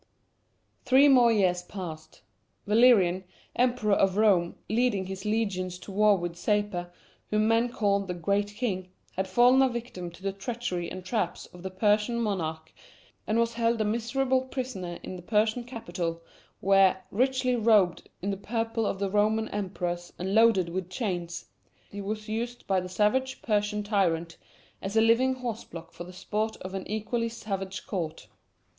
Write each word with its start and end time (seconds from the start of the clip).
Three 0.83 1.07
more 1.07 1.31
years 1.31 1.61
passed. 1.61 2.23
Valerian, 2.65 3.23
Emperor 3.55 3.93
of 3.93 4.17
Rome, 4.17 4.55
leading 4.67 5.05
his 5.05 5.25
legions 5.25 5.77
to 5.77 5.91
war 5.91 6.17
with 6.17 6.35
Sapor, 6.35 6.91
whom 7.29 7.47
men 7.47 7.69
called 7.69 8.07
the 8.07 8.15
"Great 8.15 8.47
King," 8.55 8.89
had 9.15 9.27
fallen 9.27 9.61
a 9.61 9.69
victim 9.69 10.09
to 10.09 10.23
the 10.23 10.31
treachery 10.33 10.89
and 10.89 11.05
traps 11.05 11.45
of 11.53 11.61
the 11.61 11.69
Persian 11.69 12.19
monarch, 12.19 12.73
and 13.27 13.37
was 13.37 13.53
held 13.53 13.79
a 13.79 13.85
miserable 13.85 14.41
prisoner 14.41 14.97
in 15.03 15.17
the 15.17 15.21
Persian 15.21 15.65
capital, 15.65 16.23
where, 16.61 17.03
richly 17.11 17.55
robed 17.55 18.09
in 18.23 18.31
the 18.31 18.37
purple 18.37 18.87
of 18.87 18.97
the 18.97 19.07
Roman 19.11 19.49
emperors 19.49 20.11
and 20.17 20.33
loaded 20.33 20.69
with 20.69 20.89
chains, 20.89 21.45
he 21.91 22.01
was 22.01 22.27
used 22.27 22.65
by 22.65 22.79
the 22.79 22.89
savage 22.89 23.43
Persian 23.43 23.83
tyrant 23.83 24.37
as 24.81 24.97
a 24.97 25.01
living 25.01 25.35
horse 25.35 25.63
block 25.63 25.93
for 25.93 26.05
the 26.05 26.11
sport 26.11 26.57
of 26.61 26.73
an 26.73 26.87
equally 26.87 27.29
savage 27.29 27.85
court. 27.85 28.27